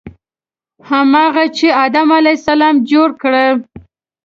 هماغه 0.89 1.45
چې 1.57 1.67
آدم 1.85 2.07
علیه 2.17 2.37
السلام 2.39 2.75
جوړ 2.89 3.09
کړ. 3.21 3.33